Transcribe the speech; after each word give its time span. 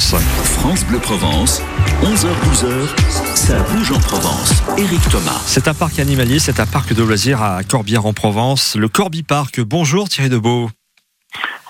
Provence. 0.00 0.24
France 0.44 0.84
Bleu 0.86 0.98
Provence, 0.98 1.62
11h-12h, 2.02 3.36
ça 3.36 3.60
bouge 3.64 3.92
en 3.92 3.98
Provence. 3.98 4.62
Éric 4.78 5.00
Thomas. 5.10 5.42
C'est 5.44 5.68
un 5.68 5.74
parc 5.74 5.98
animalier, 5.98 6.38
c'est 6.38 6.58
un 6.58 6.64
parc 6.64 6.94
de 6.94 7.02
loisirs 7.02 7.42
à 7.42 7.62
Corbière 7.64 8.06
en 8.06 8.14
Provence, 8.14 8.76
le 8.76 8.88
Corbi 8.88 9.22
Park. 9.22 9.60
Bonjour 9.60 10.08
Thierry 10.08 10.30
Debeau. 10.30 10.70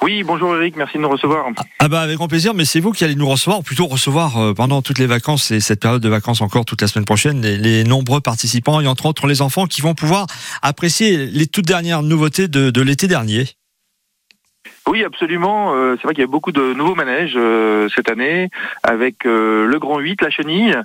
Oui, 0.03 0.23
bonjour 0.23 0.55
Eric, 0.55 0.77
merci 0.77 0.97
de 0.97 1.03
nous 1.03 1.09
recevoir. 1.09 1.47
Ah 1.81 1.89
bah 1.89 2.03
avec 2.03 2.19
grand 2.19 2.29
plaisir, 2.29 2.55
mais 2.55 2.65
c'est 2.65 2.79
vous 2.79 2.93
qui 2.93 3.03
allez 3.03 3.17
nous 3.17 3.29
recevoir, 3.29 3.59
ou 3.59 3.63
plutôt 3.63 3.87
recevoir 3.87 4.37
euh, 4.37 4.55
pendant 4.55 4.81
toutes 4.81 5.01
les 5.01 5.07
vacances 5.07 5.51
et 5.51 5.59
cette 5.59 5.81
période 5.81 6.01
de 6.01 6.09
vacances 6.09 6.41
encore 6.41 6.65
toute 6.65 6.83
la 6.83 6.87
semaine 6.87 7.07
prochaine, 7.07 7.41
les, 7.41 7.57
les 7.57 7.83
nombreux 7.83 8.21
participants 8.21 8.81
et 8.81 8.87
entre 8.87 9.07
autres 9.07 9.27
les 9.27 9.43
enfants 9.43 9.67
qui 9.67 9.81
vont 9.81 9.95
pouvoir 9.95 10.27
apprécier 10.63 11.27
les 11.27 11.49
toutes 11.49 11.67
dernières 11.67 12.05
nouveautés 12.05 12.47
de, 12.47 12.71
de 12.71 12.81
l'été 12.81 13.09
dernier. 13.09 13.49
Oui, 14.91 15.05
absolument. 15.05 15.73
Euh, 15.77 15.95
c'est 15.95 16.03
vrai 16.03 16.15
qu'il 16.15 16.23
y 16.23 16.25
a 16.25 16.31
beaucoup 16.31 16.51
de 16.51 16.73
nouveaux 16.73 16.97
manèges 16.97 17.35
euh, 17.37 17.89
cette 17.95 18.11
année, 18.11 18.51
avec 18.83 19.25
euh, 19.25 19.65
le 19.65 19.79
Grand 19.79 20.01
8, 20.01 20.21
la 20.21 20.31
chenille, 20.31 20.77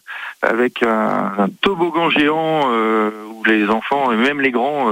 avec 0.44 0.84
un, 0.84 1.48
toboggan 1.62 2.12
géant 2.12 2.70
où 2.70 3.44
les 3.46 3.68
enfants 3.68 4.12
et 4.12 4.16
même 4.16 4.42
les 4.42 4.52
grands 4.52 4.92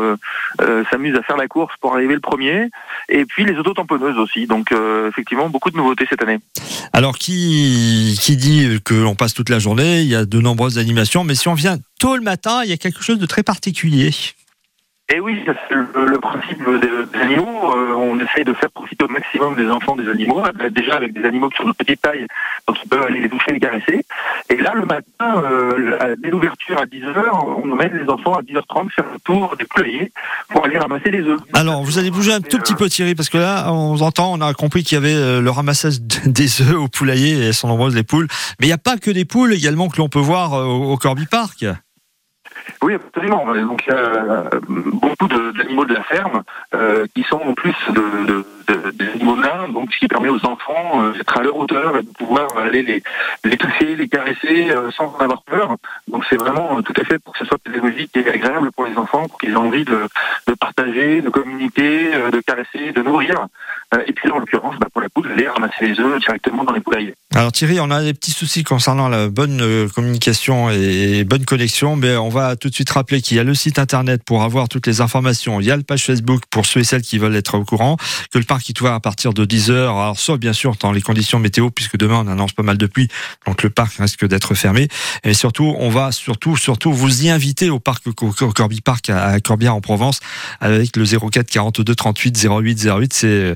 s'amusent 0.90 1.16
à 1.16 1.22
faire 1.22 1.38
la 1.38 1.48
course 1.48 1.76
pour 1.80 1.94
arriver 1.94 2.16
le 2.16 2.20
premier, 2.20 2.70
et 3.08 3.26
puis 3.26 3.46
les 3.46 3.56
autotamponneuses 3.56 4.18
aussi. 4.18 4.48
Donc 4.48 4.74
effectivement, 5.08 5.50
beaucoup 5.50 5.70
de 5.70 5.78
nouveautés 5.78 6.08
cette 6.10 6.24
année. 6.24 6.40
Alors 6.92 7.18
qui, 7.18 8.18
qui 8.20 8.36
dit 8.36 8.80
que 8.84 8.96
l'on 8.96 9.16
passe 9.16 9.34
toute 9.34 9.50
la 9.50 9.60
journée, 9.60 10.02
il 10.02 10.08
y 10.08 10.16
a 10.16 10.26
de 10.26 10.40
nombreuses 10.40 10.80
animations, 10.80 11.24
mais 11.24 11.36
si 11.36 11.48
on 11.48 11.54
vient 11.54 11.78
tôt 12.00 12.16
le 12.16 12.24
matin, 12.24 12.62
il 12.64 12.70
y 12.70 12.74
a 12.74 12.78
quelque 12.78 13.04
chose 13.04 13.20
de 13.20 13.26
très 13.26 13.44
particulier. 13.44 14.12
Et 15.10 15.20
oui, 15.20 15.44
c'est 15.46 15.76
le, 15.76 16.06
le 16.08 16.18
principe 16.20 16.60
des, 16.60 17.20
animaux. 17.20 17.76
Euh, 17.76 17.94
on 17.94 18.20
essaye 18.20 18.46
de 18.46 18.54
faire 18.54 18.72
profiter 18.72 19.04
au 19.04 19.10
maximum 19.10 19.56
des 19.56 19.70
enfants 19.70 19.96
des 19.96 20.10
animaux, 20.10 20.42
euh, 20.46 20.70
déjà 20.70 20.96
avec 20.96 21.14
des 21.14 21.26
animaux 21.26 21.50
qui 21.50 21.58
sont 21.58 21.68
de 21.68 21.74
petite 21.74 22.02
taille, 22.02 22.26
donc 22.68 22.78
ils 22.84 22.90
peuvent 22.90 23.04
aller 23.04 23.20
les 23.20 23.30
toucher, 23.30 23.52
les 23.52 23.60
caresser. 23.60 24.06
Et 24.50 24.56
là, 24.58 24.74
le 24.74 24.86
matin, 24.86 25.44
euh, 25.44 26.16
dès 26.20 26.30
l'ouverture 26.30 26.80
à 26.80 26.86
10h, 26.86 27.16
on 27.34 27.72
emmène 27.72 27.98
les 27.98 28.10
enfants 28.10 28.34
à 28.34 28.42
10h30 28.42 28.92
faire 28.92 29.06
le 29.12 29.20
tour 29.20 29.56
des 29.58 29.66
poulaillers 29.66 30.12
pour 30.50 30.66
aller 30.66 30.78
ramasser 30.78 31.12
les 31.12 31.22
œufs. 31.22 31.40
Alors, 31.54 31.84
vous 31.84 32.00
allez 32.00 32.12
bouger 32.12 32.34
un 32.34 32.42
tout 32.42 32.58
petit 32.58 32.76
peu, 32.76 32.88
Thierry, 32.90 33.14
parce 33.14 33.30
que 33.30 33.38
là, 33.38 33.72
on 33.72 34.00
entend, 34.00 34.34
on 34.34 34.42
a 34.42 34.54
compris 34.54 34.84
qu'il 34.84 34.96
y 34.96 34.98
avait 34.98 35.16
euh, 35.16 35.42
le 35.42 35.50
ramassage 35.50 36.02
des 36.26 36.62
œufs 36.62 36.76
au 36.76 36.88
poulailler, 36.88 37.38
et 37.38 37.48
elles 37.48 37.54
sont 37.54 37.68
nombreuses 37.68 37.96
les 37.96 38.04
poules. 38.04 38.28
Mais 38.60 38.68
il 38.68 38.70
n'y 38.70 38.74
a 38.74 38.78
pas 38.78 38.98
que 38.98 39.12
des 39.12 39.26
poules 39.26 39.54
également 39.54 39.90
que 39.90 39.98
l'on 39.98 40.10
peut 40.10 40.20
voir 40.20 40.54
euh, 40.54 40.66
au 40.66 40.98
Corby 40.98 41.26
Park. 41.26 41.66
Oui, 42.82 42.94
absolument. 42.96 43.46
Donc 43.56 43.84
il 43.88 43.94
y 43.94 43.96
a 43.96 43.98
euh, 44.00 44.50
beaucoup 44.68 45.28
d'animaux 45.28 45.86
de 45.86 45.94
la 45.94 46.04
ferme 46.04 46.44
euh, 46.76 47.06
qui 47.16 47.24
sont 47.24 47.38
en 47.42 47.54
plus 47.54 47.76
de, 47.90 48.26
de- 48.26 48.46
de- 48.68 48.92
des 48.92 49.10
animaux 49.12 49.36
nains, 49.36 49.68
donc 49.70 49.92
ce 49.94 50.00
qui 50.00 50.08
permet 50.08 50.30
aux 50.30 50.46
enfants 50.46 51.02
euh, 51.04 51.12
d'être 51.12 51.38
à 51.38 51.44
leur 51.44 51.56
hauteur 51.58 51.98
et 51.98 52.04
de 52.04 52.10
pouvoir 52.10 52.48
aller 52.58 52.82
les, 52.82 53.04
les 53.44 53.58
toucher, 53.58 53.96
les 53.96 54.08
caresser 54.08 54.72
euh, 54.72 54.90
sans 54.92 55.14
en 55.16 55.20
avoir 55.20 55.44
peur. 55.44 55.76
Donc 56.08 56.24
c'est 56.30 56.38
vraiment 56.38 56.78
euh, 56.78 56.82
tout 56.82 56.94
à 57.00 57.04
fait 57.04 57.20
pour 57.20 57.34
que 57.34 57.40
ce 57.40 57.46
soit 57.46 57.58
pédagogique 57.58 58.16
et 58.16 58.28
agréable 58.30 58.72
pour 58.72 58.86
les 58.86 58.98
enfants, 58.98 59.28
pour 59.28 59.38
qu'ils 59.40 59.52
aient 59.52 59.56
envie 59.58 59.86
de, 59.86 60.00
de 60.48 60.54
partager, 60.54 61.22
de 61.22 61.30
communiquer, 61.30 62.14
euh, 62.14 62.32
de 62.32 62.40
caresser, 62.42 62.92
de 62.92 63.02
nourrir. 63.02 63.48
Euh, 63.94 64.04
et 64.08 64.14
puis 64.14 64.30
en 64.32 64.40
l'occurrence, 64.40 64.76
bah, 64.80 64.88
pour 64.92 65.02
la 65.02 65.10
poule, 65.10 65.28
d'aller 65.28 65.48
ramasser 65.48 65.88
les 65.88 66.00
œufs 66.00 66.20
directement 66.20 66.64
dans 66.64 66.74
les 66.74 66.82
poulaillers. 66.82 67.14
Alors 67.36 67.52
Thierry, 67.52 67.80
on 67.80 67.90
a 67.92 68.04
des 68.04 68.14
petits 68.14 68.32
soucis 68.32 68.64
concernant 68.64 69.08
la 69.08 69.28
bonne 69.28 69.62
euh, 69.62 69.88
communication 69.90 70.70
et 70.70 71.24
bonne 71.24 71.46
connexion, 71.46 71.96
mais 71.96 72.16
on 72.16 72.30
va 72.30 72.56
tout 72.56 72.70
de 72.70 72.74
suite 72.74 72.90
rappeler 72.92 73.22
qu'il 73.22 73.38
y 73.38 73.40
a 73.40 73.44
le 73.44 73.56
site 73.56 73.80
internet 73.80 74.22
pour 74.24 74.44
avoir 74.44 74.70
toutes 74.70 74.88
les 74.88 75.02
informations, 75.02 75.60
il 75.60 75.66
y 75.66 75.72
a 75.72 75.78
le 75.78 75.84
page 75.84 76.06
Facebook 76.06 76.44
pour 76.50 76.66
ceux 76.66 76.82
et 76.82 76.84
celles 76.84 77.02
qui 77.02 77.18
veulent 77.18 77.36
être 77.36 77.58
au 77.58 77.66
courant, 77.66 77.98
que 78.32 78.38
le 78.38 78.44
parc 78.44 78.70
est 78.70 78.80
ouvert 78.82 78.94
à 78.94 79.00
partir 79.00 79.34
de 79.34 79.46
10h, 79.46 79.72
alors 79.72 80.20
sauf 80.20 80.40
bien 80.40 80.54
sûr 80.54 80.76
dans 80.80 80.92
les 80.92 81.02
conditions 81.02 81.40
météo, 81.40 81.70
puisque 81.70 81.98
demain 81.98 82.24
on 82.26 82.32
annonce 82.32 82.54
pas 82.54 82.64
mal 82.64 82.78
de 82.78 82.86
pluie, 82.86 83.08
donc 83.48 83.64
le 83.64 83.70
parc 83.70 83.96
risque 83.98 84.28
d'être 84.28 84.54
fermé, 84.54 84.88
et 85.24 85.34
surtout 85.34 85.76
on 85.80 85.90
va 85.90 86.12
surtout 86.12 86.56
surtout 86.56 86.94
vous 86.94 87.26
y 87.26 87.30
inviter 87.30 87.70
au 87.70 87.80
parc 87.80 88.04
Corby 88.56 88.82
Park 88.82 89.10
à 89.10 89.40
Corbière 89.40 89.76
en 89.76 89.82
Provence 89.82 90.20
avec 90.62 90.96
le 90.96 91.06
04 91.06 91.50
42 91.50 91.96
38 91.96 92.48
08 92.48 92.86
08, 92.86 93.14
c'est 93.14 93.56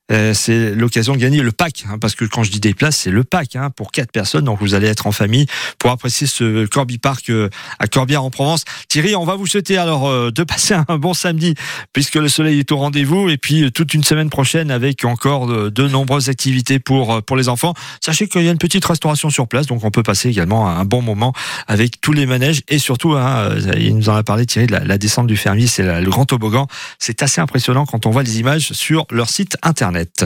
euh, 0.11 0.33
c'est 0.33 0.75
l'occasion 0.75 1.13
de 1.13 1.19
gagner 1.19 1.41
le 1.41 1.51
pack, 1.51 1.85
hein, 1.89 1.97
parce 1.99 2.15
que 2.15 2.25
quand 2.25 2.43
je 2.43 2.51
dis 2.51 2.59
des 2.59 2.73
places, 2.73 2.97
c'est 2.97 3.11
le 3.11 3.23
pack 3.23 3.55
hein, 3.55 3.69
pour 3.69 3.91
quatre 3.91 4.11
personnes. 4.11 4.45
Donc 4.45 4.59
vous 4.59 4.73
allez 4.73 4.87
être 4.87 5.07
en 5.07 5.11
famille 5.11 5.45
pour 5.79 5.91
apprécier 5.91 6.27
ce 6.27 6.65
Corby 6.65 6.97
Park 6.97 7.29
euh, 7.29 7.49
à 7.79 7.87
Corbière 7.87 8.23
en 8.23 8.29
Provence. 8.29 8.65
Thierry, 8.87 9.15
on 9.15 9.25
va 9.25 9.35
vous 9.35 9.47
souhaiter 9.47 9.77
alors 9.77 10.07
euh, 10.07 10.31
de 10.31 10.43
passer 10.51 10.75
un 10.87 10.97
bon 10.97 11.13
samedi, 11.13 11.55
puisque 11.93 12.15
le 12.15 12.29
soleil 12.29 12.59
est 12.59 12.71
au 12.71 12.77
rendez-vous, 12.77 13.29
et 13.29 13.37
puis 13.37 13.71
toute 13.71 13.93
une 13.93 14.03
semaine 14.03 14.29
prochaine 14.29 14.71
avec 14.71 15.05
encore 15.05 15.47
de, 15.47 15.87
nombreuses 15.87 16.29
activités 16.29 16.79
pour 16.79 17.23
pour 17.23 17.35
les 17.35 17.49
enfants. 17.49 17.73
Sachez 18.01 18.27
qu'il 18.27 18.43
y 18.43 18.47
a 18.47 18.51
une 18.51 18.57
petite 18.57 18.85
restauration 18.85 19.29
sur 19.29 19.47
place, 19.47 19.67
donc 19.67 19.83
on 19.83 19.91
peut 19.91 20.03
passer 20.03 20.29
également 20.29 20.69
un 20.69 20.85
bon 20.85 21.01
moment 21.01 21.33
avec 21.67 21.99
tous 22.01 22.13
les 22.13 22.25
manèges 22.25 22.61
et 22.69 22.79
surtout, 22.79 23.13
hein, 23.13 23.49
il 23.77 23.95
nous 23.97 24.09
en 24.09 24.15
a 24.15 24.23
parlé 24.23 24.45
Thierry, 24.45 24.67
de 24.67 24.73
la, 24.73 24.83
la 24.83 24.97
descente 24.97 25.27
du 25.27 25.37
fermier, 25.37 25.67
c'est 25.67 25.83
le 25.83 26.09
grand 26.09 26.25
toboggan. 26.25 26.67
C'est 26.99 27.23
assez 27.23 27.41
impressionnant 27.41 27.85
quand 27.85 28.05
on 28.05 28.11
voit 28.11 28.23
les 28.23 28.39
images 28.39 28.71
sur 28.73 29.05
leur 29.09 29.29
site 29.29 29.57
internet 29.63 30.00
arête. 30.01 30.25